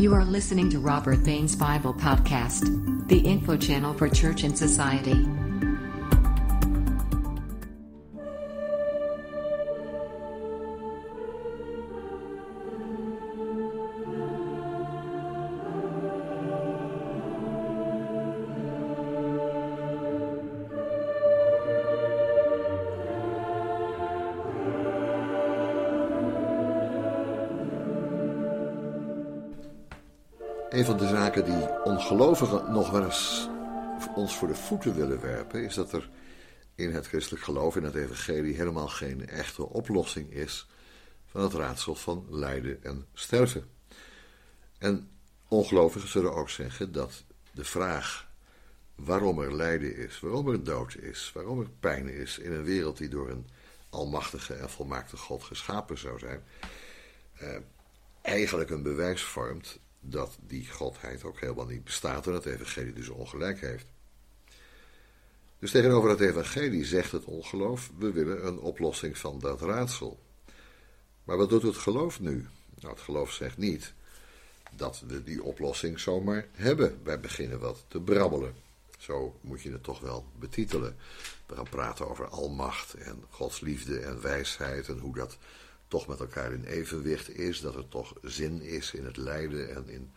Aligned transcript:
You 0.00 0.14
are 0.14 0.24
listening 0.24 0.70
to 0.70 0.78
Robert 0.78 1.22
Bain's 1.24 1.54
Bible 1.54 1.92
Podcast, 1.92 3.06
the 3.08 3.18
info 3.18 3.58
channel 3.58 3.92
for 3.92 4.08
church 4.08 4.44
and 4.44 4.56
society. 4.56 5.28
Die 32.10 32.18
ongelovigen 32.18 32.72
nog 32.72 32.90
wel 32.90 33.04
eens 33.04 33.48
ons 34.14 34.36
voor 34.36 34.48
de 34.48 34.54
voeten 34.54 34.94
willen 34.94 35.20
werpen, 35.20 35.64
is 35.64 35.74
dat 35.74 35.92
er 35.92 36.10
in 36.74 36.94
het 36.94 37.06
christelijk 37.06 37.44
geloof, 37.44 37.76
in 37.76 37.82
het 37.82 37.94
evangelie, 37.94 38.54
helemaal 38.54 38.88
geen 38.88 39.28
echte 39.28 39.68
oplossing 39.68 40.32
is 40.32 40.66
van 41.26 41.42
het 41.42 41.52
raadsel 41.52 41.94
van 41.94 42.26
lijden 42.28 42.84
en 42.84 43.06
sterven. 43.14 43.70
En 44.78 45.10
ongelovigen 45.48 46.08
zullen 46.08 46.34
ook 46.34 46.50
zeggen 46.50 46.92
dat 46.92 47.24
de 47.52 47.64
vraag 47.64 48.28
waarom 48.94 49.40
er 49.40 49.54
lijden 49.54 49.96
is, 49.96 50.20
waarom 50.20 50.48
er 50.48 50.64
dood 50.64 50.96
is, 50.96 51.30
waarom 51.34 51.60
er 51.60 51.70
pijn 51.80 52.08
is 52.08 52.38
in 52.38 52.52
een 52.52 52.64
wereld 52.64 52.96
die 52.96 53.08
door 53.08 53.30
een 53.30 53.48
almachtige 53.90 54.54
en 54.54 54.70
volmaakte 54.70 55.16
God 55.16 55.42
geschapen 55.42 55.98
zou 55.98 56.18
zijn, 56.18 56.42
eh, 57.38 57.56
eigenlijk 58.22 58.70
een 58.70 58.82
bewijs 58.82 59.22
vormt 59.22 59.78
dat 60.00 60.38
die 60.46 60.68
godheid 60.70 61.24
ook 61.24 61.40
helemaal 61.40 61.66
niet 61.66 61.84
bestaat 61.84 62.26
en 62.26 62.32
het 62.32 62.46
evangelie 62.46 62.92
dus 62.92 63.08
ongelijk 63.08 63.60
heeft. 63.60 63.86
Dus 65.58 65.70
tegenover 65.70 66.10
het 66.10 66.20
evangelie 66.20 66.84
zegt 66.84 67.12
het 67.12 67.24
ongeloof, 67.24 67.90
we 67.98 68.12
willen 68.12 68.46
een 68.46 68.58
oplossing 68.58 69.18
van 69.18 69.38
dat 69.38 69.60
raadsel. 69.60 70.20
Maar 71.24 71.36
wat 71.36 71.48
doet 71.48 71.62
het 71.62 71.76
geloof 71.76 72.20
nu? 72.20 72.46
Nou, 72.80 72.94
het 72.94 73.02
geloof 73.02 73.32
zegt 73.32 73.56
niet 73.56 73.92
dat 74.76 75.02
we 75.06 75.24
die 75.24 75.42
oplossing 75.42 76.00
zomaar 76.00 76.46
hebben. 76.52 77.00
Wij 77.02 77.20
beginnen 77.20 77.60
wat 77.60 77.84
te 77.88 78.00
brabbelen. 78.00 78.54
Zo 78.98 79.38
moet 79.40 79.62
je 79.62 79.72
het 79.72 79.82
toch 79.82 80.00
wel 80.00 80.26
betitelen. 80.38 80.96
We 81.46 81.54
gaan 81.54 81.68
praten 81.68 82.08
over 82.08 82.26
almacht 82.26 82.94
en 82.94 83.24
Gods 83.30 83.60
liefde 83.60 83.98
en 83.98 84.22
wijsheid 84.22 84.88
en 84.88 84.98
hoe 84.98 85.14
dat 85.14 85.38
toch 85.90 86.06
met 86.06 86.20
elkaar 86.20 86.52
in 86.52 86.64
evenwicht 86.64 87.30
is, 87.38 87.60
dat 87.60 87.74
er 87.74 87.88
toch 87.88 88.12
zin 88.22 88.62
is 88.62 88.94
in 88.94 89.04
het 89.04 89.16
lijden 89.16 89.74
en 89.74 89.88
in, 89.88 90.12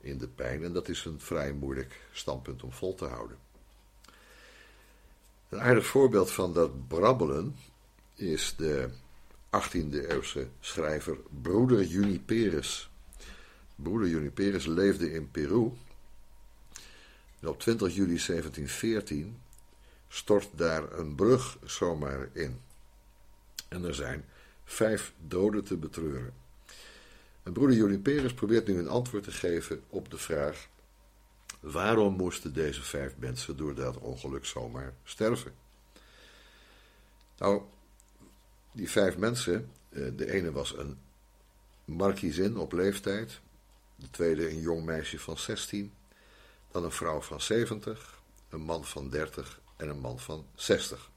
in 0.00 0.18
de 0.18 0.28
pijn. 0.28 0.64
En 0.64 0.72
dat 0.72 0.88
is 0.88 1.04
een 1.04 1.20
vrij 1.20 1.52
moeilijk 1.52 2.00
standpunt 2.12 2.62
om 2.62 2.72
vol 2.72 2.94
te 2.94 3.04
houden. 3.04 3.36
Een 5.48 5.60
aardig 5.60 5.86
voorbeeld 5.86 6.30
van 6.30 6.52
dat 6.52 6.88
brabbelen 6.88 7.56
is 8.14 8.54
de 8.56 8.88
18e 9.50 10.08
eeuwse 10.08 10.48
schrijver 10.60 11.16
Broeder 11.42 11.84
Juniperus. 11.84 12.90
Broeder 13.74 14.08
Juniperus 14.08 14.66
leefde 14.66 15.12
in 15.12 15.30
Peru. 15.30 15.72
En 17.40 17.48
op 17.48 17.60
20 17.60 17.88
juli 17.94 18.16
1714 18.26 19.40
stort 20.08 20.48
daar 20.52 20.92
een 20.92 21.14
brug 21.14 21.58
zomaar 21.64 22.28
in. 22.32 22.60
En 23.68 23.84
er 23.84 23.94
zijn 23.94 24.24
vijf 24.64 25.12
doden 25.26 25.64
te 25.64 25.76
betreuren. 25.76 26.34
En 27.42 27.52
broeder 27.52 27.76
Juniperus 27.76 28.34
probeert 28.34 28.66
nu 28.66 28.78
een 28.78 28.88
antwoord 28.88 29.24
te 29.24 29.32
geven 29.32 29.82
op 29.88 30.10
de 30.10 30.18
vraag: 30.18 30.68
waarom 31.60 32.14
moesten 32.14 32.52
deze 32.52 32.82
vijf 32.82 33.16
mensen 33.16 33.56
door 33.56 33.74
dat 33.74 33.98
ongeluk 33.98 34.44
zomaar 34.44 34.94
sterven? 35.04 35.54
Nou, 37.38 37.62
die 38.72 38.90
vijf 38.90 39.16
mensen, 39.16 39.70
eh, 39.88 40.02
de 40.16 40.32
ene 40.32 40.52
was 40.52 40.76
een 40.76 40.98
markiezin 41.84 42.56
op 42.56 42.72
leeftijd, 42.72 43.40
de 43.96 44.10
tweede 44.10 44.50
een 44.50 44.60
jong 44.60 44.84
meisje 44.84 45.18
van 45.18 45.38
16, 45.38 45.92
dan 46.70 46.84
een 46.84 46.92
vrouw 46.92 47.20
van 47.20 47.40
70, 47.40 48.22
een 48.48 48.60
man 48.60 48.84
van 48.84 49.08
30 49.08 49.60
en 49.76 49.88
een 49.88 50.00
man 50.00 50.18
van 50.18 50.46
60. 50.54 51.10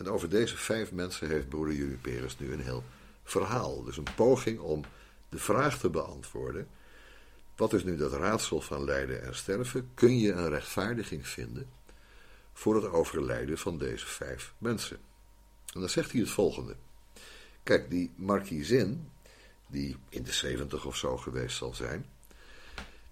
En 0.00 0.08
over 0.08 0.28
deze 0.28 0.56
vijf 0.56 0.92
mensen 0.92 1.28
heeft 1.28 1.48
broeder 1.48 1.74
Juniperus 1.74 2.38
nu 2.38 2.52
een 2.52 2.60
heel 2.60 2.84
verhaal. 3.24 3.82
Dus 3.82 3.96
een 3.96 4.14
poging 4.16 4.58
om 4.58 4.84
de 5.28 5.38
vraag 5.38 5.78
te 5.78 5.90
beantwoorden. 5.90 6.68
Wat 7.56 7.72
is 7.72 7.84
nu 7.84 7.96
dat 7.96 8.12
raadsel 8.12 8.60
van 8.60 8.84
lijden 8.84 9.22
en 9.22 9.34
sterven? 9.34 9.90
Kun 9.94 10.18
je 10.18 10.32
een 10.32 10.48
rechtvaardiging 10.48 11.28
vinden 11.28 11.68
voor 12.52 12.74
het 12.74 12.92
overlijden 12.92 13.58
van 13.58 13.78
deze 13.78 14.06
vijf 14.06 14.52
mensen? 14.58 14.98
En 15.74 15.80
dan 15.80 15.88
zegt 15.88 16.12
hij 16.12 16.20
het 16.20 16.30
volgende. 16.30 16.76
Kijk, 17.62 17.90
die 17.90 18.12
markiezin, 18.16 19.10
die 19.66 19.96
in 20.08 20.22
de 20.22 20.32
zeventig 20.32 20.84
of 20.84 20.96
zo 20.96 21.16
geweest 21.16 21.56
zal 21.56 21.74
zijn, 21.74 22.06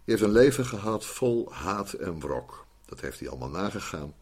heeft 0.04 0.22
een 0.22 0.30
leven 0.30 0.66
gehad 0.66 1.06
vol 1.06 1.52
haat 1.52 1.92
en 1.92 2.20
wrok. 2.20 2.66
Dat 2.84 3.00
heeft 3.00 3.18
hij 3.18 3.28
allemaal 3.28 3.50
nagegaan. 3.50 4.14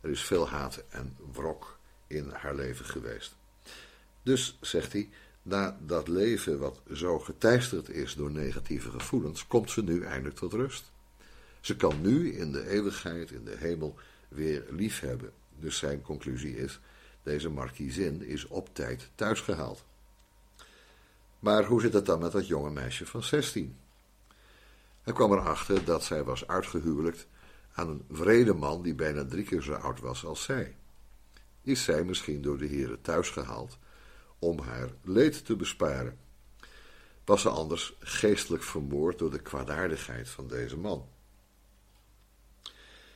Er 0.00 0.10
is 0.10 0.22
veel 0.22 0.48
haat 0.48 0.82
en 0.88 1.16
wrok 1.32 1.80
in 2.12 2.30
haar 2.30 2.54
leven 2.54 2.84
geweest. 2.84 3.36
Dus, 4.22 4.58
zegt 4.60 4.92
hij, 4.92 5.08
na 5.42 5.78
dat 5.80 6.08
leven 6.08 6.58
wat 6.58 6.80
zo 6.92 7.18
geteisterd 7.18 7.88
is 7.88 8.14
door 8.14 8.30
negatieve 8.30 8.90
gevoelens, 8.90 9.46
komt 9.46 9.70
ze 9.70 9.82
nu 9.82 10.02
eindelijk 10.02 10.36
tot 10.36 10.52
rust. 10.52 10.90
Ze 11.60 11.76
kan 11.76 12.00
nu 12.00 12.32
in 12.32 12.52
de 12.52 12.68
eeuwigheid, 12.68 13.30
in 13.30 13.44
de 13.44 13.56
hemel, 13.56 13.98
weer 14.28 14.64
lief 14.70 15.00
hebben. 15.00 15.32
Dus 15.58 15.78
zijn 15.78 16.02
conclusie 16.02 16.56
is, 16.56 16.80
deze 17.22 17.48
markiezin 17.48 18.22
is 18.22 18.46
op 18.46 18.74
tijd 18.74 19.10
thuisgehaald. 19.14 19.84
Maar 21.38 21.64
hoe 21.64 21.80
zit 21.80 21.92
het 21.92 22.06
dan 22.06 22.18
met 22.18 22.32
dat 22.32 22.46
jonge 22.46 22.70
meisje 22.70 23.06
van 23.06 23.22
16? 23.22 23.76
Hij 25.02 25.12
kwam 25.12 25.32
erachter 25.32 25.84
dat 25.84 26.04
zij 26.04 26.24
was 26.24 26.46
uitgehuwelijkt 26.46 27.26
aan 27.72 27.88
een 27.88 28.04
vrede 28.10 28.54
man 28.54 28.82
die 28.82 28.94
bijna 28.94 29.24
drie 29.24 29.44
keer 29.44 29.62
zo 29.62 29.72
oud 29.72 30.00
was 30.00 30.24
als 30.24 30.42
zij 30.42 30.74
is 31.62 31.84
zij 31.84 32.04
misschien 32.04 32.42
door 32.42 32.58
de 32.58 32.66
heren 32.66 33.00
thuisgehaald 33.00 33.78
om 34.38 34.58
haar 34.58 34.90
leed 35.02 35.44
te 35.44 35.56
besparen. 35.56 36.18
Was 37.24 37.42
ze 37.42 37.48
anders 37.48 37.96
geestelijk 37.98 38.62
vermoord 38.62 39.18
door 39.18 39.30
de 39.30 39.42
kwaadaardigheid 39.42 40.28
van 40.28 40.48
deze 40.48 40.76
man? 40.76 41.08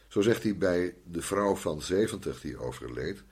Zo 0.08 0.20
zegt 0.20 0.42
hij 0.42 0.56
bij 0.56 0.94
de 1.04 1.22
vrouw 1.22 1.54
van 1.54 1.82
70 1.82 2.40
die 2.40 2.58
overleed, 2.58 3.22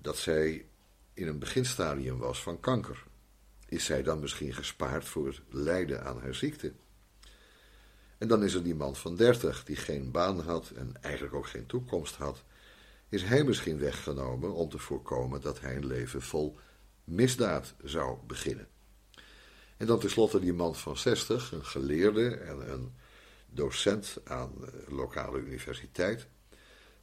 dat 0.00 0.16
zij 0.16 0.66
in 1.14 1.28
een 1.28 1.38
beginstadium 1.38 2.18
was 2.18 2.42
van 2.42 2.60
kanker. 2.60 3.04
Is 3.68 3.84
zij 3.84 4.02
dan 4.02 4.20
misschien 4.20 4.54
gespaard 4.54 5.04
voor 5.04 5.26
het 5.26 5.40
lijden 5.50 6.04
aan 6.04 6.20
haar 6.20 6.34
ziekte? 6.34 6.72
En 8.18 8.28
dan 8.28 8.44
is 8.44 8.54
er 8.54 8.62
die 8.62 8.74
man 8.74 8.96
van 8.96 9.16
30 9.16 9.64
die 9.64 9.76
geen 9.76 10.10
baan 10.10 10.40
had 10.40 10.70
en 10.70 10.92
eigenlijk 11.00 11.34
ook 11.34 11.46
geen 11.46 11.66
toekomst 11.66 12.14
had 12.14 12.44
is 13.14 13.22
hij 13.22 13.44
misschien 13.44 13.78
weggenomen 13.78 14.52
om 14.54 14.68
te 14.68 14.78
voorkomen 14.78 15.40
dat 15.40 15.60
hij 15.60 15.76
een 15.76 15.86
leven 15.86 16.22
vol 16.22 16.56
misdaad 17.04 17.74
zou 17.84 18.18
beginnen. 18.26 18.68
En 19.76 19.86
dan 19.86 19.98
tenslotte 19.98 20.40
die 20.40 20.52
man 20.52 20.74
van 20.74 20.96
60, 20.96 21.52
een 21.52 21.64
geleerde 21.64 22.36
en 22.36 22.70
een 22.72 22.92
docent 23.46 24.18
aan 24.24 24.52
lokale 24.88 25.38
universiteit. 25.38 26.26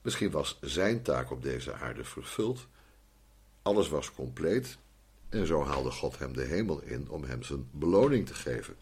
Misschien 0.02 0.32
was 0.32 0.58
zijn 0.62 1.02
taak 1.02 1.32
op 1.32 1.42
deze 1.42 1.74
aarde 1.74 2.04
vervuld. 2.04 2.68
Alles 3.62 3.90
was 3.90 4.12
compleet 4.12 4.78
en 5.30 5.48
zo 5.48 5.64
haalde 5.64 5.92
God 5.92 6.20
hem 6.20 6.34
de 6.34 6.44
hemel 6.44 6.82
in 6.82 7.10
om 7.10 7.24
hem 7.24 7.44
zijn 7.44 7.70
beloning 7.72 8.28
te 8.28 8.34
geven. 8.34 8.76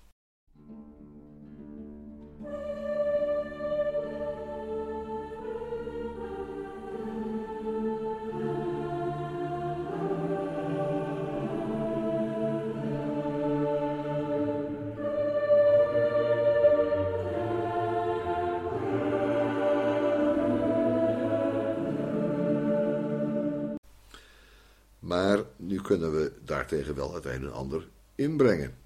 Kunnen 25.89 26.12
we 26.12 26.31
daartegen 26.45 26.95
wel 26.95 27.13
het 27.13 27.25
een 27.25 27.44
en 27.44 27.53
ander 27.53 27.88
inbrengen. 28.15 28.77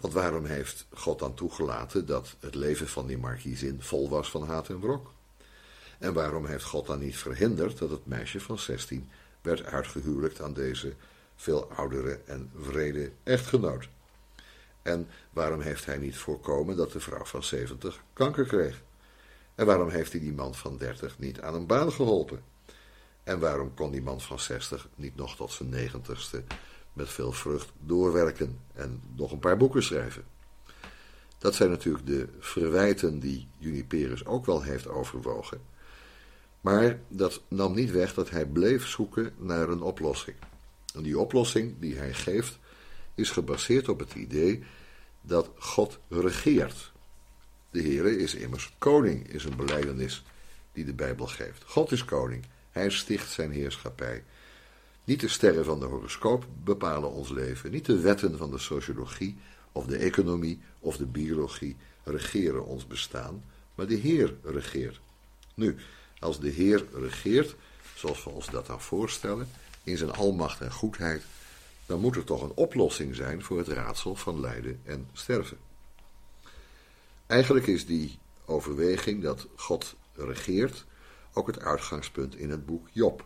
Want 0.00 0.12
waarom 0.12 0.44
heeft 0.44 0.86
God 0.94 1.18
dan 1.18 1.34
toegelaten 1.34 2.06
dat 2.06 2.36
het 2.40 2.54
leven 2.54 2.88
van 2.88 3.06
die 3.06 3.18
markiezin 3.18 3.82
vol 3.82 4.08
was 4.08 4.30
van 4.30 4.46
haat 4.46 4.68
en 4.68 4.80
wrok? 4.80 5.12
En 5.98 6.12
waarom 6.12 6.46
heeft 6.46 6.64
God 6.64 6.86
dan 6.86 6.98
niet 6.98 7.16
verhinderd 7.16 7.78
dat 7.78 7.90
het 7.90 8.06
meisje 8.06 8.40
van 8.40 8.58
16 8.58 9.08
werd 9.40 9.64
uitgehuwelijkt 9.64 10.40
aan 10.40 10.52
deze 10.52 10.94
veel 11.36 11.70
oudere 11.70 12.20
en 12.24 12.50
vrede 12.60 13.10
echtgenoot? 13.22 13.88
En 14.82 15.08
waarom 15.30 15.60
heeft 15.60 15.86
hij 15.86 15.98
niet 15.98 16.16
voorkomen 16.16 16.76
dat 16.76 16.92
de 16.92 17.00
vrouw 17.00 17.24
van 17.24 17.42
70 17.42 18.02
kanker 18.12 18.44
kreeg? 18.44 18.82
En 19.54 19.66
waarom 19.66 19.88
heeft 19.88 20.12
hij 20.12 20.20
die 20.20 20.32
man 20.32 20.54
van 20.54 20.76
30 20.76 21.18
niet 21.18 21.40
aan 21.40 21.54
een 21.54 21.66
baan 21.66 21.92
geholpen? 21.92 22.42
En 23.28 23.38
waarom 23.38 23.74
kon 23.74 23.90
die 23.90 24.02
man 24.02 24.20
van 24.20 24.40
60 24.40 24.88
niet 24.94 25.16
nog 25.16 25.36
tot 25.36 25.52
zijn 25.52 25.68
negentigste 25.68 26.42
met 26.92 27.08
veel 27.08 27.32
vrucht 27.32 27.72
doorwerken 27.80 28.58
en 28.72 29.02
nog 29.16 29.32
een 29.32 29.38
paar 29.38 29.56
boeken 29.56 29.82
schrijven? 29.82 30.24
Dat 31.38 31.54
zijn 31.54 31.70
natuurlijk 31.70 32.06
de 32.06 32.28
verwijten 32.38 33.18
die 33.18 33.48
Juniperus 33.58 34.26
ook 34.26 34.46
wel 34.46 34.62
heeft 34.62 34.88
overwogen. 34.88 35.60
Maar 36.60 36.98
dat 37.08 37.42
nam 37.48 37.74
niet 37.74 37.90
weg 37.90 38.14
dat 38.14 38.30
hij 38.30 38.46
bleef 38.46 38.86
zoeken 38.86 39.32
naar 39.36 39.68
een 39.68 39.82
oplossing. 39.82 40.36
En 40.94 41.02
die 41.02 41.18
oplossing 41.18 41.74
die 41.78 41.96
hij 41.96 42.14
geeft 42.14 42.58
is 43.14 43.30
gebaseerd 43.30 43.88
op 43.88 43.98
het 43.98 44.14
idee 44.14 44.62
dat 45.20 45.50
God 45.58 45.98
regeert. 46.08 46.92
De 47.70 47.82
Heere 47.82 48.18
is 48.18 48.34
immers 48.34 48.74
koning, 48.78 49.28
is 49.32 49.44
een 49.44 49.56
beleidenis 49.56 50.24
die 50.72 50.84
de 50.84 50.94
Bijbel 50.94 51.26
geeft. 51.26 51.64
God 51.66 51.92
is 51.92 52.04
koning, 52.04 52.44
hij 52.78 52.90
sticht 52.90 53.30
zijn 53.30 53.50
heerschappij. 53.50 54.24
Niet 55.04 55.20
de 55.20 55.28
sterren 55.28 55.64
van 55.64 55.80
de 55.80 55.86
horoscoop 55.86 56.46
bepalen 56.64 57.10
ons 57.10 57.30
leven, 57.30 57.70
niet 57.70 57.84
de 57.84 58.00
wetten 58.00 58.38
van 58.38 58.50
de 58.50 58.58
sociologie 58.58 59.36
of 59.72 59.86
de 59.86 59.96
economie 59.96 60.60
of 60.78 60.96
de 60.96 61.06
biologie 61.06 61.76
regeren 62.04 62.66
ons 62.66 62.86
bestaan, 62.86 63.44
maar 63.74 63.86
de 63.86 63.94
Heer 63.94 64.34
regeert. 64.42 65.00
Nu, 65.54 65.76
als 66.18 66.40
de 66.40 66.48
Heer 66.48 66.84
regeert, 66.92 67.54
zoals 67.94 68.24
we 68.24 68.30
ons 68.30 68.50
dat 68.50 68.66
dan 68.66 68.80
voorstellen, 68.80 69.48
in 69.82 69.96
zijn 69.96 70.12
almacht 70.12 70.60
en 70.60 70.72
goedheid, 70.72 71.22
dan 71.86 72.00
moet 72.00 72.16
er 72.16 72.24
toch 72.24 72.42
een 72.42 72.54
oplossing 72.54 73.14
zijn 73.14 73.42
voor 73.42 73.58
het 73.58 73.68
raadsel 73.68 74.14
van 74.14 74.40
lijden 74.40 74.80
en 74.84 75.08
sterven. 75.12 75.56
Eigenlijk 77.26 77.66
is 77.66 77.86
die 77.86 78.18
overweging 78.44 79.22
dat 79.22 79.46
God 79.54 79.94
regeert 80.14 80.84
ook 81.38 81.46
het 81.46 81.60
uitgangspunt 81.60 82.36
in 82.36 82.50
het 82.50 82.66
boek 82.66 82.88
Job. 82.92 83.24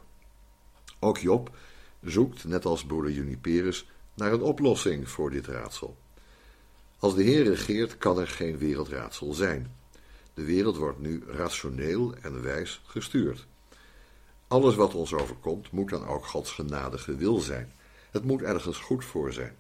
Ook 0.99 1.19
Job 1.19 1.57
zoekt, 2.03 2.45
net 2.45 2.65
als 2.65 2.85
broeder 2.85 3.11
Juniperus, 3.11 3.91
naar 4.15 4.33
een 4.33 4.43
oplossing 4.43 5.09
voor 5.09 5.31
dit 5.31 5.47
raadsel. 5.47 5.97
Als 6.99 7.15
de 7.15 7.23
Heer 7.23 7.45
regeert, 7.45 7.99
kan 7.99 8.19
er 8.19 8.29
geen 8.29 8.59
wereldraadsel 8.59 9.33
zijn. 9.33 9.77
De 10.35 10.45
wereld 10.45 10.77
wordt 10.77 10.99
nu 10.99 11.23
rationeel 11.27 12.15
en 12.15 12.43
wijs 12.43 12.83
gestuurd. 12.85 13.47
Alles 14.49 14.75
wat 14.75 14.95
ons 14.95 15.13
overkomt, 15.13 15.71
moet 15.71 15.91
dan 15.91 16.07
ook 16.07 16.27
Gods 16.27 16.51
genadige 16.51 17.17
wil 17.17 17.39
zijn. 17.39 17.73
Het 18.11 18.25
moet 18.25 18.43
ergens 18.43 18.79
goed 18.79 19.05
voor 19.05 19.33
zijn. 19.33 19.57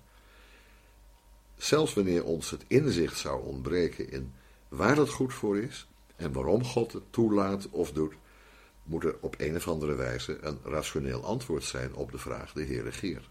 Zelfs 1.56 1.94
wanneer 1.94 2.24
ons 2.24 2.50
het 2.50 2.64
inzicht 2.66 3.18
zou 3.18 3.44
ontbreken 3.44 4.10
in 4.10 4.32
waar 4.68 4.96
het 4.96 5.10
goed 5.10 5.34
voor 5.34 5.58
is 5.58 5.86
en 6.16 6.32
waarom 6.32 6.64
God 6.64 6.92
het 6.92 7.02
toelaat 7.10 7.68
of 7.70 7.92
doet, 7.92 8.14
moet 8.82 9.04
er 9.04 9.16
op 9.20 9.34
een 9.38 9.56
of 9.56 9.68
andere 9.68 9.94
wijze 9.94 10.38
een 10.40 10.58
rationeel 10.64 11.24
antwoord 11.24 11.64
zijn 11.64 11.94
op 11.94 12.12
de 12.12 12.18
vraag 12.18 12.52
de 12.52 12.62
Heer 12.62 12.82
regeert. 12.82 13.28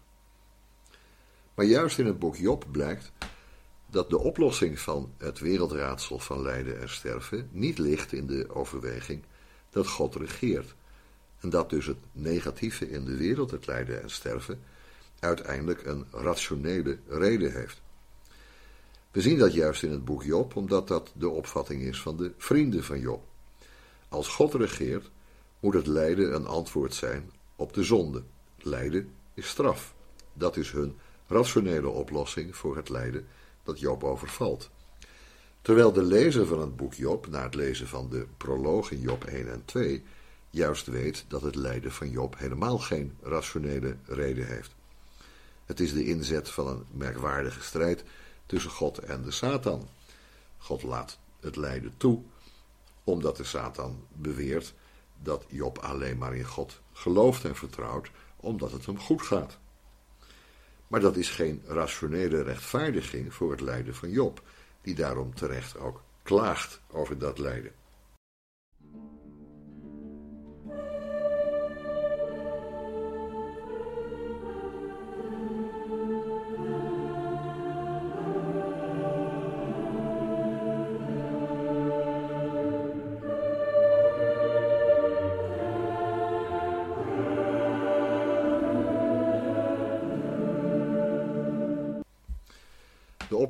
Maar 1.54 1.66
juist 1.66 1.98
in 1.98 2.06
het 2.06 2.18
boek 2.18 2.36
Job 2.36 2.66
blijkt 2.70 3.12
dat 3.86 4.10
de 4.10 4.18
oplossing 4.18 4.78
van 4.78 5.12
het 5.18 5.38
wereldraadsel 5.38 6.18
van 6.18 6.42
lijden 6.42 6.80
en 6.80 6.88
sterven 6.88 7.48
niet 7.50 7.78
ligt 7.78 8.12
in 8.12 8.26
de 8.26 8.54
overweging 8.54 9.22
dat 9.70 9.88
God 9.88 10.14
regeert 10.14 10.74
en 11.40 11.50
dat 11.50 11.70
dus 11.70 11.86
het 11.86 11.98
negatieve 12.12 12.90
in 12.90 13.04
de 13.04 13.16
wereld, 13.16 13.50
het 13.50 13.66
lijden 13.66 14.02
en 14.02 14.10
sterven, 14.10 14.62
uiteindelijk 15.18 15.86
een 15.86 16.06
rationele 16.10 16.98
reden 17.08 17.52
heeft. 17.52 17.80
We 19.10 19.20
zien 19.20 19.38
dat 19.38 19.52
juist 19.52 19.82
in 19.82 19.90
het 19.90 20.04
boek 20.04 20.22
Job, 20.22 20.56
omdat 20.56 20.88
dat 20.88 21.12
de 21.14 21.28
opvatting 21.28 21.82
is 21.82 22.00
van 22.00 22.16
de 22.16 22.32
vrienden 22.36 22.84
van 22.84 23.00
Job. 23.00 23.24
Als 24.08 24.28
God 24.28 24.54
regeert, 24.54 25.10
moet 25.62 25.74
het 25.74 25.86
lijden 25.86 26.34
een 26.34 26.46
antwoord 26.46 26.94
zijn 26.94 27.30
op 27.56 27.72
de 27.72 27.82
zonde. 27.82 28.22
Lijden 28.58 29.12
is 29.34 29.48
straf. 29.48 29.94
Dat 30.32 30.56
is 30.56 30.70
hun 30.70 30.98
rationele 31.26 31.88
oplossing 31.88 32.56
voor 32.56 32.76
het 32.76 32.88
lijden 32.88 33.26
dat 33.62 33.80
Job 33.80 34.04
overvalt. 34.04 34.70
Terwijl 35.60 35.92
de 35.92 36.02
lezer 36.02 36.46
van 36.46 36.60
het 36.60 36.76
boek 36.76 36.94
Job, 36.94 37.26
na 37.26 37.42
het 37.42 37.54
lezen 37.54 37.88
van 37.88 38.08
de 38.10 38.26
proloog 38.36 38.90
in 38.90 39.00
Job 39.00 39.24
1 39.24 39.52
en 39.52 39.64
2, 39.64 40.02
juist 40.50 40.86
weet 40.86 41.24
dat 41.28 41.42
het 41.42 41.54
lijden 41.54 41.92
van 41.92 42.10
Job 42.10 42.38
helemaal 42.38 42.78
geen 42.78 43.16
rationele 43.22 43.96
reden 44.06 44.46
heeft. 44.46 44.74
Het 45.64 45.80
is 45.80 45.92
de 45.92 46.04
inzet 46.04 46.48
van 46.48 46.66
een 46.66 46.84
merkwaardige 46.90 47.62
strijd 47.62 48.04
tussen 48.46 48.70
God 48.70 48.98
en 48.98 49.22
de 49.22 49.30
Satan. 49.30 49.88
God 50.58 50.82
laat 50.82 51.18
het 51.40 51.56
lijden 51.56 51.94
toe, 51.96 52.22
omdat 53.04 53.36
de 53.36 53.44
Satan 53.44 54.06
beweert 54.12 54.74
dat 55.22 55.44
Job 55.48 55.78
alleen 55.78 56.18
maar 56.18 56.36
in 56.36 56.44
God 56.44 56.80
gelooft 56.92 57.44
en 57.44 57.56
vertrouwt, 57.56 58.10
omdat 58.36 58.72
het 58.72 58.86
hem 58.86 58.98
goed 58.98 59.22
gaat. 59.22 59.58
Maar 60.86 61.00
dat 61.00 61.16
is 61.16 61.30
geen 61.30 61.62
rationele 61.66 62.42
rechtvaardiging 62.42 63.34
voor 63.34 63.50
het 63.50 63.60
lijden 63.60 63.94
van 63.94 64.10
Job, 64.10 64.42
die 64.82 64.94
daarom 64.94 65.34
terecht 65.34 65.78
ook 65.78 66.02
klaagt 66.22 66.80
over 66.90 67.18
dat 67.18 67.38
lijden. 67.38 67.72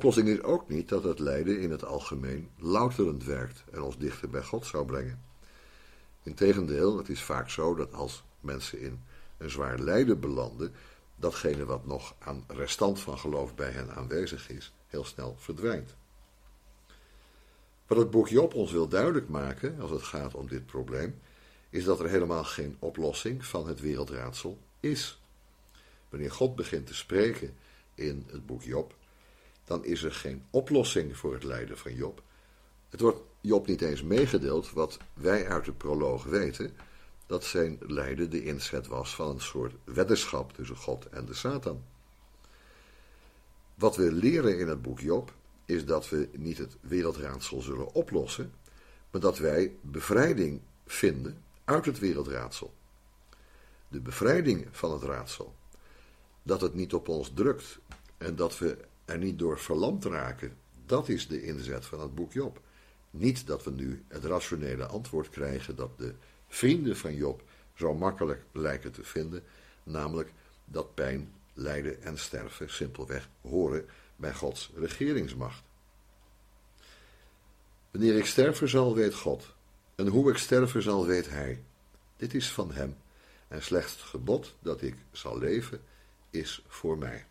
Oplossing 0.03 0.37
is 0.37 0.43
ook 0.43 0.69
niet 0.69 0.89
dat 0.89 1.03
het 1.03 1.19
lijden 1.19 1.59
in 1.59 1.71
het 1.71 1.85
algemeen 1.85 2.49
louterend 2.57 3.23
werkt 3.23 3.63
en 3.71 3.81
ons 3.81 3.97
dichter 3.97 4.29
bij 4.29 4.43
God 4.43 4.65
zou 4.65 4.85
brengen. 4.85 5.23
Integendeel, 6.23 6.97
het 6.97 7.09
is 7.09 7.21
vaak 7.21 7.49
zo 7.49 7.75
dat 7.75 7.93
als 7.93 8.23
mensen 8.39 8.79
in 8.79 9.03
een 9.37 9.49
zwaar 9.49 9.79
lijden 9.79 10.19
belanden, 10.19 10.73
datgene 11.15 11.65
wat 11.65 11.85
nog 11.85 12.15
aan 12.19 12.43
restant 12.47 12.99
van 12.99 13.17
geloof 13.17 13.55
bij 13.55 13.69
hen 13.69 13.95
aanwezig 13.95 14.49
is, 14.49 14.73
heel 14.87 15.05
snel 15.05 15.35
verdwijnt. 15.37 15.95
Wat 17.87 17.97
het 17.97 18.11
boek 18.11 18.27
Job 18.27 18.53
ons 18.53 18.71
wil 18.71 18.87
duidelijk 18.87 19.29
maken 19.29 19.79
als 19.79 19.91
het 19.91 20.03
gaat 20.03 20.35
om 20.35 20.47
dit 20.47 20.65
probleem, 20.65 21.19
is 21.69 21.83
dat 21.83 21.99
er 21.99 22.09
helemaal 22.09 22.43
geen 22.43 22.75
oplossing 22.79 23.45
van 23.45 23.67
het 23.67 23.79
wereldraadsel 23.79 24.57
is. 24.79 25.21
Wanneer 26.09 26.31
God 26.31 26.55
begint 26.55 26.87
te 26.87 26.95
spreken 26.95 27.55
in 27.95 28.27
het 28.31 28.45
boek 28.45 28.63
Job, 28.63 28.95
dan 29.63 29.85
is 29.85 30.03
er 30.03 30.13
geen 30.13 30.45
oplossing 30.49 31.17
voor 31.17 31.33
het 31.33 31.43
lijden 31.43 31.77
van 31.77 31.93
Job. 31.95 32.21
Het 32.89 32.99
wordt 32.99 33.19
Job 33.41 33.67
niet 33.67 33.81
eens 33.81 34.03
meegedeeld 34.03 34.71
wat 34.71 34.97
wij 35.13 35.47
uit 35.47 35.65
de 35.65 35.73
proloog 35.73 36.23
weten, 36.23 36.75
dat 37.25 37.43
zijn 37.43 37.77
lijden 37.79 38.29
de 38.29 38.43
inzet 38.43 38.87
was 38.87 39.15
van 39.15 39.29
een 39.29 39.41
soort 39.41 39.73
weddenschap 39.83 40.53
tussen 40.53 40.77
God 40.77 41.09
en 41.09 41.25
de 41.25 41.33
Satan. 41.33 41.83
Wat 43.75 43.95
we 43.95 44.11
leren 44.11 44.59
in 44.59 44.67
het 44.67 44.81
boek 44.81 44.99
Job 44.99 45.33
is 45.65 45.85
dat 45.85 46.09
we 46.09 46.29
niet 46.31 46.57
het 46.57 46.77
wereldraadsel 46.81 47.61
zullen 47.61 47.93
oplossen, 47.93 48.53
maar 49.11 49.21
dat 49.21 49.37
wij 49.37 49.75
bevrijding 49.81 50.61
vinden 50.85 51.43
uit 51.63 51.85
het 51.85 51.99
wereldraadsel. 51.99 52.73
De 53.87 53.99
bevrijding 53.99 54.67
van 54.71 54.91
het 54.91 55.03
raadsel. 55.03 55.55
Dat 56.43 56.61
het 56.61 56.73
niet 56.73 56.93
op 56.93 57.07
ons 57.07 57.31
drukt 57.33 57.79
en 58.17 58.35
dat 58.35 58.57
we 58.57 58.77
er 59.13 59.19
niet 59.19 59.39
door 59.39 59.59
verlamd 59.59 60.05
raken. 60.05 60.57
Dat 60.85 61.09
is 61.09 61.27
de 61.27 61.43
inzet 61.43 61.85
van 61.85 61.99
het 61.99 62.15
boek 62.15 62.33
Job. 62.33 62.61
Niet 63.09 63.47
dat 63.47 63.63
we 63.63 63.71
nu 63.71 64.03
het 64.07 64.23
rationele 64.23 64.85
antwoord 64.85 65.29
krijgen 65.29 65.75
dat 65.75 65.97
de 65.97 66.13
vrienden 66.47 66.97
van 66.97 67.15
Job 67.15 67.43
zo 67.73 67.93
makkelijk 67.93 68.43
lijken 68.51 68.91
te 68.91 69.03
vinden, 69.03 69.43
namelijk 69.83 70.31
dat 70.65 70.93
pijn, 70.93 71.33
lijden 71.53 72.01
en 72.01 72.17
sterven 72.17 72.69
simpelweg 72.69 73.29
horen 73.41 73.85
bij 74.15 74.33
Gods 74.33 74.71
regeringsmacht. 74.75 75.63
Wanneer 77.91 78.17
ik 78.17 78.25
sterven 78.25 78.69
zal, 78.69 78.95
weet 78.95 79.15
God, 79.15 79.55
en 79.95 80.07
hoe 80.07 80.31
ik 80.31 80.37
sterven 80.37 80.81
zal, 80.81 81.05
weet 81.05 81.29
Hij. 81.29 81.63
Dit 82.15 82.33
is 82.33 82.51
van 82.51 82.71
Hem, 82.71 82.97
En 83.47 83.63
slechts 83.63 83.91
het 83.91 84.01
gebod 84.01 84.55
dat 84.59 84.81
ik 84.81 84.95
zal 85.11 85.37
leven 85.37 85.81
is 86.29 86.63
voor 86.67 86.97
mij. 86.97 87.25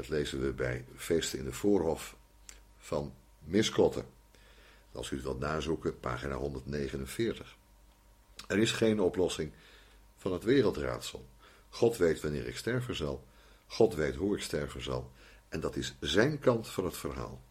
Dat 0.00 0.08
lezen 0.08 0.40
we 0.40 0.52
bij 0.52 0.84
Feesten 0.96 1.38
in 1.38 1.44
de 1.44 1.52
Voorhof 1.52 2.16
van 2.78 3.14
Misklotten. 3.38 4.04
Als 4.92 5.10
u 5.10 5.14
het 5.14 5.24
wilt 5.24 5.38
nazoeken, 5.38 6.00
pagina 6.00 6.34
149. 6.34 7.56
Er 8.48 8.58
is 8.58 8.72
geen 8.72 9.00
oplossing 9.00 9.52
van 10.16 10.32
het 10.32 10.44
wereldraadsel. 10.44 11.26
God 11.68 11.96
weet 11.96 12.20
wanneer 12.20 12.46
ik 12.46 12.56
sterven 12.56 12.94
zal. 12.94 13.24
God 13.66 13.94
weet 13.94 14.14
hoe 14.14 14.36
ik 14.36 14.42
sterven 14.42 14.82
zal. 14.82 15.10
En 15.48 15.60
dat 15.60 15.76
is 15.76 15.94
zijn 16.00 16.38
kant 16.38 16.68
van 16.68 16.84
het 16.84 16.96
verhaal. 16.96 17.42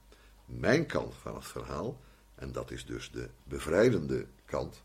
Mijn 0.46 0.86
kant 0.86 1.13
van 1.22 1.36
het 1.36 1.46
verhaal, 1.48 2.00
en 2.36 2.51
dat 2.51 2.72
is 2.72 2.86
dus 2.86 3.12
de 3.12 3.29
bevrijdende 3.44 4.25
kant, 4.46 4.82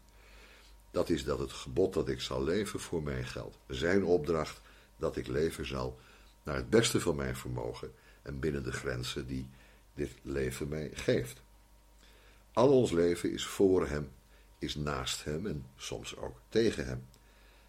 dat 0.91 1.09
is 1.09 1.25
dat 1.25 1.39
het 1.39 1.53
gebod 1.53 1.93
dat 1.93 2.09
ik 2.09 2.21
zal 2.21 2.45
leven 2.45 2.81
voor 2.81 3.03
mij 3.03 3.25
geldt. 3.25 3.59
Zijn 3.67 4.05
opdracht 4.05 4.61
dat 4.97 5.17
ik 5.17 5.27
leven 5.27 5.67
zal 5.67 5.99
naar 6.45 6.57
het 6.57 6.71
beste 6.71 7.01
van 7.01 7.17
mijn 7.17 7.37
vermogen 7.37 7.93
en 8.23 8.41
binnen 8.41 8.63
de 8.63 8.73
grenzen 8.73 9.27
die 9.27 9.49
dit 9.95 10.11
leven 10.23 10.69
mij 10.69 10.91
geeft. 10.93 11.43
Al 12.53 12.73
ons 12.73 12.91
leven 12.91 13.33
is 13.33 13.47
voor 13.47 13.87
hem, 13.89 14.11
is 14.59 14.75
naast 14.75 15.25
hem 15.25 15.47
en 15.47 15.67
soms 15.77 16.17
ook 16.17 16.41
tegen 16.49 16.87
hem. 16.87 17.07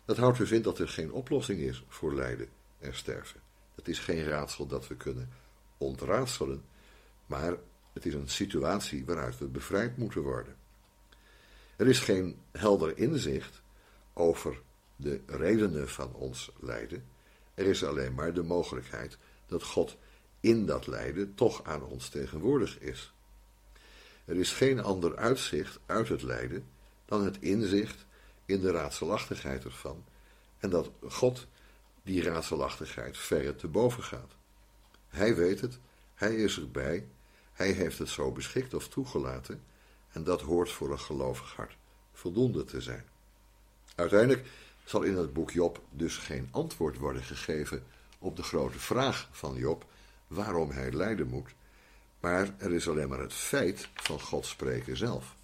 Dat 0.06 0.18
houdt 0.18 0.38
dus 0.38 0.52
in 0.52 0.62
dat 0.62 0.80
er 0.80 0.90
geen 0.90 1.12
oplossing 1.12 1.60
is 1.60 1.84
voor 1.88 2.14
lijden 2.14 2.50
en 2.80 2.96
sterven. 2.96 3.40
Het 3.76 3.88
is 3.88 4.00
geen 4.00 4.24
raadsel 4.24 4.68
dat 4.68 4.88
we 4.88 4.96
kunnen 4.96 5.30
ontraadselen, 5.78 6.64
maar 7.26 7.58
het 7.94 8.06
is 8.06 8.14
een 8.14 8.30
situatie 8.30 9.06
waaruit 9.06 9.38
we 9.38 9.46
bevrijd 9.46 9.98
moeten 9.98 10.22
worden. 10.22 10.56
Er 11.76 11.88
is 11.88 12.00
geen 12.00 12.40
helder 12.52 12.98
inzicht 12.98 13.62
over 14.14 14.62
de 14.96 15.22
redenen 15.26 15.90
van 15.90 16.14
ons 16.14 16.52
lijden. 16.60 17.06
Er 17.56 17.66
is 17.66 17.84
alleen 17.84 18.14
maar 18.14 18.34
de 18.34 18.44
mogelijkheid 18.44 19.18
dat 19.46 19.64
God 19.64 19.98
in 20.40 20.66
dat 20.66 20.88
lijden 20.88 21.36
toch 21.36 21.64
aan 21.64 21.84
ons 21.84 22.10
tegenwoordig 22.10 22.80
is. 22.80 23.14
Er 24.26 24.36
is 24.36 24.52
geen 24.52 24.80
ander 24.80 25.16
uitzicht 25.16 25.80
uit 25.86 26.08
het 26.08 26.22
lijden 26.22 26.68
dan 27.06 27.26
het 27.26 27.38
inzicht 27.40 28.06
in 28.46 28.60
de 28.60 28.72
raadselachtigheid 28.72 29.64
ervan 29.64 30.04
en 30.58 30.70
dat 30.70 30.92
God 31.08 31.48
die 32.04 32.24
raadselachtigheid 32.24 33.18
verre 33.18 33.56
te 33.56 33.68
boven 33.68 34.04
gaat. 34.04 34.36
Hij 35.08 35.36
weet 35.36 35.62
het, 35.62 35.80
hij 36.14 36.36
is 36.36 36.58
erbij, 36.58 37.08
hij 37.54 37.72
heeft 37.72 37.98
het 37.98 38.10
zo 38.10 38.32
beschikt 38.32 38.74
of 38.74 38.88
toegelaten 38.88 39.64
en 40.12 40.24
dat 40.24 40.42
hoort 40.42 40.72
voor 40.72 40.92
een 40.92 41.00
gelovig 41.00 41.54
hart 41.56 41.78
voldoende 42.14 42.64
te 42.64 42.82
zijn. 42.82 43.06
Uiteindelijk 43.96 44.48
zal 44.86 45.02
in 45.02 45.18
het 45.18 45.34
boek 45.34 45.52
Job 45.52 45.82
dus 45.90 46.18
geen 46.18 46.48
antwoord 46.52 46.98
worden 46.98 47.24
gegeven 47.24 47.84
op 48.20 48.36
de 48.36 48.44
grote 48.44 48.80
vraag 48.80 49.30
van 49.32 49.56
Job 49.56 49.86
waarom 50.28 50.72
hij 50.72 50.92
lijden 50.92 51.28
moet, 51.28 51.56
maar 52.20 52.56
er 52.58 52.74
is 52.74 52.90
alleen 52.90 53.10
maar 53.10 53.20
het 53.20 53.34
feit 53.34 53.90
van 53.94 54.20
God 54.20 54.46
spreken 54.46 54.98
zelf. 54.98 55.36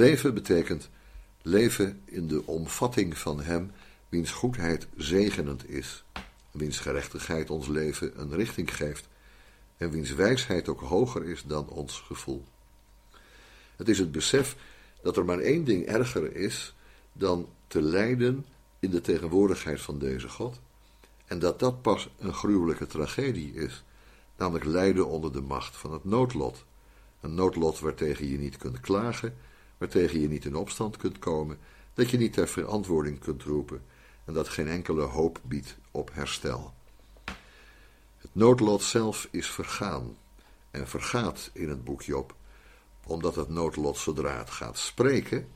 Leven 0.00 0.34
betekent 0.34 0.88
leven 1.42 2.02
in 2.04 2.28
de 2.28 2.46
omvatting 2.46 3.18
van 3.18 3.40
Hem, 3.40 3.70
wiens 4.08 4.30
goedheid 4.30 4.86
zegenend 4.96 5.68
is, 5.68 6.04
wiens 6.50 6.78
gerechtigheid 6.78 7.50
ons 7.50 7.68
leven 7.68 8.20
een 8.20 8.34
richting 8.34 8.76
geeft 8.76 9.08
en 9.76 9.90
wiens 9.90 10.14
wijsheid 10.14 10.68
ook 10.68 10.80
hoger 10.80 11.24
is 11.24 11.42
dan 11.42 11.68
ons 11.68 12.00
gevoel. 12.00 12.44
Het 13.76 13.88
is 13.88 13.98
het 13.98 14.12
besef 14.12 14.56
dat 15.02 15.16
er 15.16 15.24
maar 15.24 15.38
één 15.38 15.64
ding 15.64 15.86
erger 15.86 16.36
is 16.36 16.74
dan 17.12 17.48
te 17.66 17.82
lijden 17.82 18.46
in 18.78 18.90
de 18.90 19.00
tegenwoordigheid 19.00 19.80
van 19.80 19.98
deze 19.98 20.28
God, 20.28 20.60
en 21.26 21.38
dat 21.38 21.58
dat 21.58 21.82
pas 21.82 22.08
een 22.18 22.34
gruwelijke 22.34 22.86
tragedie 22.86 23.54
is, 23.54 23.84
namelijk 24.36 24.64
lijden 24.64 25.06
onder 25.06 25.32
de 25.32 25.40
macht 25.40 25.76
van 25.76 25.92
het 25.92 26.04
noodlot. 26.04 26.64
Een 27.20 27.34
noodlot 27.34 27.78
waartegen 27.78 28.28
je 28.28 28.38
niet 28.38 28.56
kunt 28.56 28.80
klagen 28.80 29.48
waartegen 29.80 30.20
je 30.20 30.28
niet 30.28 30.44
in 30.44 30.56
opstand 30.56 30.96
kunt 30.96 31.18
komen, 31.18 31.58
dat 31.94 32.10
je 32.10 32.16
niet 32.16 32.32
ter 32.32 32.48
verantwoording 32.48 33.18
kunt 33.18 33.42
roepen 33.42 33.82
en 34.24 34.32
dat 34.32 34.48
geen 34.48 34.68
enkele 34.68 35.02
hoop 35.02 35.40
biedt 35.42 35.76
op 35.90 36.10
herstel. 36.12 36.74
Het 38.18 38.30
noodlot 38.32 38.82
zelf 38.82 39.28
is 39.30 39.50
vergaan 39.50 40.16
en 40.70 40.88
vergaat 40.88 41.50
in 41.52 41.68
het 41.68 41.84
boek 41.84 42.02
Job, 42.02 42.34
omdat 43.06 43.34
het 43.34 43.48
noodlot 43.48 43.96
zodra 43.96 44.38
het 44.38 44.50
gaat 44.50 44.78
spreken, 44.78 45.48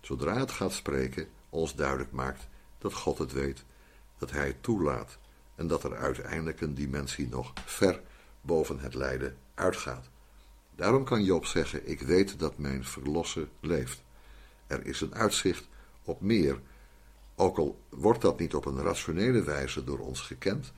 zodra 0.00 0.38
het 0.38 0.50
gaat 0.50 0.72
spreken, 0.72 1.28
ons 1.50 1.74
duidelijk 1.74 2.12
maakt 2.12 2.48
dat 2.78 2.92
God 2.92 3.18
het 3.18 3.32
weet, 3.32 3.64
dat 4.18 4.30
Hij 4.30 4.46
het 4.46 4.62
toelaat 4.62 5.18
en 5.54 5.66
dat 5.66 5.84
er 5.84 5.96
uiteindelijk 5.96 6.60
een 6.60 6.74
dimensie 6.74 7.28
nog 7.28 7.52
ver 7.64 8.00
boven 8.40 8.78
het 8.78 8.94
lijden 8.94 9.36
uitgaat. 9.54 10.11
Daarom 10.76 11.04
kan 11.04 11.24
Job 11.24 11.46
zeggen, 11.46 11.88
ik 11.88 12.00
weet 12.00 12.38
dat 12.38 12.58
mijn 12.58 12.84
verlosser 12.84 13.48
leeft. 13.60 14.02
Er 14.66 14.86
is 14.86 15.00
een 15.00 15.14
uitzicht 15.14 15.68
op 16.02 16.20
meer, 16.20 16.60
ook 17.34 17.58
al 17.58 17.80
wordt 17.88 18.20
dat 18.20 18.38
niet 18.38 18.54
op 18.54 18.66
een 18.66 18.82
rationele 18.82 19.42
wijze 19.42 19.84
door 19.84 19.98
ons 19.98 20.20
gekend 20.20 20.72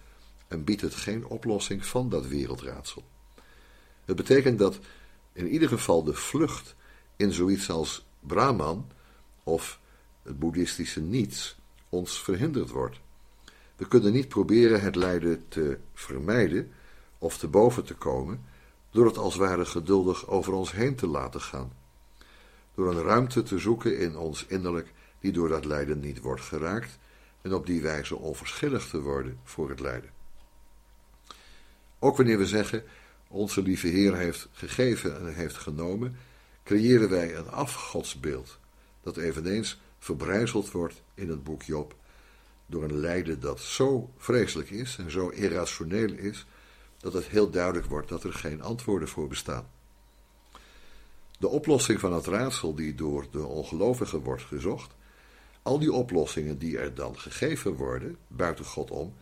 en 0.48 0.64
biedt 0.64 0.80
het 0.80 0.94
geen 0.94 1.26
oplossing 1.26 1.86
van 1.86 2.08
dat 2.08 2.26
wereldraadsel. 2.26 3.04
Het 4.04 4.16
betekent 4.16 4.58
dat 4.58 4.78
in 5.32 5.48
ieder 5.48 5.68
geval 5.68 6.04
de 6.04 6.14
vlucht 6.14 6.74
in 7.16 7.32
zoiets 7.32 7.70
als 7.70 8.06
Brahman 8.20 8.90
of 9.42 9.80
het 10.22 10.38
boeddhistische 10.38 11.00
niets 11.00 11.56
ons 11.88 12.22
verhinderd 12.22 12.70
wordt. 12.70 13.00
We 13.76 13.88
kunnen 13.88 14.12
niet 14.12 14.28
proberen 14.28 14.80
het 14.80 14.96
lijden 14.96 15.48
te 15.48 15.78
vermijden 15.94 16.72
of 17.18 17.38
te 17.38 17.48
boven 17.48 17.84
te 17.84 17.94
komen, 17.94 18.44
door 18.94 19.06
het 19.06 19.18
als 19.18 19.36
ware 19.36 19.64
geduldig 19.64 20.28
over 20.28 20.52
ons 20.52 20.72
heen 20.72 20.94
te 20.94 21.06
laten 21.06 21.40
gaan. 21.40 21.72
Door 22.74 22.90
een 22.90 23.02
ruimte 23.02 23.42
te 23.42 23.58
zoeken 23.58 23.98
in 23.98 24.16
ons 24.16 24.46
innerlijk 24.46 24.92
die 25.20 25.32
door 25.32 25.48
dat 25.48 25.64
lijden 25.64 26.00
niet 26.00 26.20
wordt 26.20 26.40
geraakt 26.40 26.98
en 27.42 27.54
op 27.54 27.66
die 27.66 27.82
wijze 27.82 28.16
onverschillig 28.16 28.88
te 28.88 29.00
worden 29.00 29.38
voor 29.44 29.68
het 29.68 29.80
lijden. 29.80 30.10
Ook 31.98 32.16
wanneer 32.16 32.38
we 32.38 32.46
zeggen, 32.46 32.84
onze 33.28 33.62
lieve 33.62 33.86
Heer 33.86 34.16
heeft 34.16 34.48
gegeven 34.52 35.16
en 35.16 35.34
heeft 35.34 35.56
genomen, 35.56 36.16
creëren 36.64 37.08
wij 37.10 37.36
een 37.36 37.48
afgodsbeeld, 37.48 38.58
dat 39.02 39.16
eveneens 39.16 39.80
verbrijzeld 39.98 40.70
wordt 40.70 41.02
in 41.14 41.28
het 41.28 41.44
boek 41.44 41.62
Job, 41.62 41.94
door 42.66 42.82
een 42.82 42.98
lijden 42.98 43.40
dat 43.40 43.60
zo 43.60 44.10
vreselijk 44.16 44.70
is 44.70 44.96
en 44.98 45.10
zo 45.10 45.28
irrationeel 45.28 46.12
is, 46.12 46.46
dat 47.04 47.12
het 47.12 47.26
heel 47.26 47.50
duidelijk 47.50 47.86
wordt 47.86 48.08
dat 48.08 48.24
er 48.24 48.32
geen 48.32 48.62
antwoorden 48.62 49.08
voor 49.08 49.28
bestaan. 49.28 49.70
De 51.38 51.48
oplossing 51.48 52.00
van 52.00 52.12
het 52.12 52.26
raadsel 52.26 52.74
die 52.74 52.94
door 52.94 53.26
de 53.30 53.42
ongelovigen 53.46 54.20
wordt 54.20 54.42
gezocht, 54.42 54.94
al 55.62 55.78
die 55.78 55.92
oplossingen 55.92 56.58
die 56.58 56.78
er 56.78 56.94
dan 56.94 57.18
gegeven 57.18 57.74
worden, 57.74 58.16
buiten 58.26 58.64
God 58.64 58.90
om, 58.90 59.14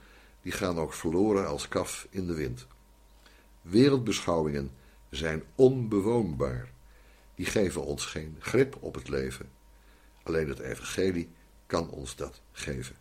die 0.43 0.53
gaan 0.53 0.79
ook 0.79 0.93
verloren 0.93 1.47
als 1.47 1.69
kaf 1.69 2.07
in 2.11 2.27
de 2.27 2.35
wind. 2.35 2.67
Wereldbeschouwingen 3.63 4.71
zijn 5.11 5.43
onbewoonbaar. 5.55 6.73
Die 7.35 7.47
geven 7.47 7.85
ons 7.85 8.07
geen 8.07 8.37
grip 8.39 8.77
op 8.81 8.95
het 8.95 9.09
leven. 9.09 9.51
Alleen 10.23 10.49
het 10.49 10.59
evangelie 10.59 11.31
kan 11.67 11.91
ons 11.91 12.17
dat 12.17 12.41
geven. 12.53 12.97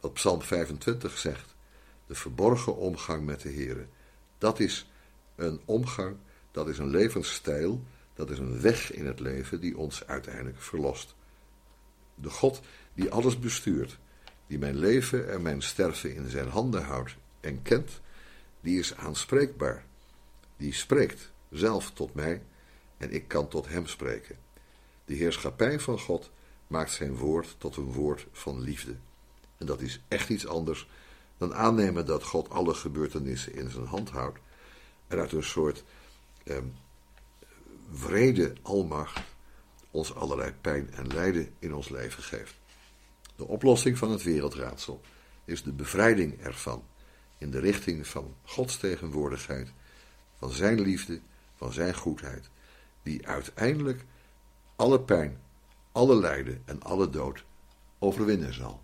Wat 0.00 0.12
Psalm 0.12 0.42
25 0.42 1.18
zegt, 1.18 1.53
de 2.06 2.14
verborgen 2.14 2.76
omgang 2.76 3.24
met 3.24 3.40
de 3.40 3.48
Heer. 3.48 3.86
Dat 4.38 4.60
is 4.60 4.90
een 5.36 5.60
omgang, 5.64 6.16
dat 6.50 6.68
is 6.68 6.78
een 6.78 6.90
levensstijl, 6.90 7.82
dat 8.14 8.30
is 8.30 8.38
een 8.38 8.60
weg 8.60 8.92
in 8.92 9.06
het 9.06 9.20
leven 9.20 9.60
die 9.60 9.78
ons 9.78 10.06
uiteindelijk 10.06 10.60
verlost. 10.60 11.14
De 12.14 12.30
God 12.30 12.60
die 12.94 13.10
alles 13.10 13.38
bestuurt, 13.38 13.98
die 14.46 14.58
mijn 14.58 14.78
leven 14.78 15.30
en 15.30 15.42
mijn 15.42 15.62
sterven 15.62 16.14
in 16.14 16.28
zijn 16.28 16.48
handen 16.48 16.84
houdt 16.84 17.16
en 17.40 17.62
kent, 17.62 18.00
die 18.60 18.78
is 18.78 18.96
aanspreekbaar. 18.96 19.84
Die 20.56 20.72
spreekt 20.72 21.32
zelf 21.50 21.90
tot 21.90 22.14
mij 22.14 22.42
en 22.96 23.12
ik 23.12 23.28
kan 23.28 23.48
tot 23.48 23.68
hem 23.68 23.86
spreken. 23.86 24.36
De 25.04 25.14
heerschappij 25.14 25.80
van 25.80 25.98
God 25.98 26.30
maakt 26.66 26.92
zijn 26.92 27.16
woord 27.16 27.54
tot 27.58 27.76
een 27.76 27.92
woord 27.92 28.26
van 28.32 28.60
liefde. 28.60 28.94
En 29.56 29.66
dat 29.66 29.80
is 29.80 30.00
echt 30.08 30.28
iets 30.28 30.46
anders 30.46 30.88
dan 31.48 31.54
aannemen 31.54 32.06
dat 32.06 32.22
God 32.22 32.50
alle 32.50 32.74
gebeurtenissen 32.74 33.54
in 33.54 33.70
zijn 33.70 33.86
hand 33.86 34.10
houdt 34.10 34.38
en 35.06 35.18
uit 35.18 35.32
een 35.32 35.42
soort 35.42 35.84
eh, 36.44 36.56
vrede 37.92 38.52
almacht 38.62 39.20
ons 39.90 40.14
allerlei 40.14 40.52
pijn 40.60 40.92
en 40.92 41.06
lijden 41.06 41.54
in 41.58 41.74
ons 41.74 41.88
leven 41.88 42.22
geeft. 42.22 42.54
De 43.36 43.46
oplossing 43.46 43.98
van 43.98 44.10
het 44.10 44.22
wereldraadsel 44.22 45.00
is 45.44 45.62
de 45.62 45.72
bevrijding 45.72 46.40
ervan 46.40 46.84
in 47.38 47.50
de 47.50 47.60
richting 47.60 48.06
van 48.06 48.34
Gods 48.42 48.76
tegenwoordigheid, 48.76 49.72
van 50.38 50.50
Zijn 50.50 50.80
liefde, 50.80 51.20
van 51.54 51.72
Zijn 51.72 51.94
goedheid, 51.94 52.50
die 53.02 53.26
uiteindelijk 53.26 54.04
alle 54.76 55.00
pijn, 55.00 55.40
alle 55.92 56.16
lijden 56.16 56.62
en 56.64 56.82
alle 56.82 57.10
dood 57.10 57.44
overwinnen 57.98 58.54
zal. 58.54 58.83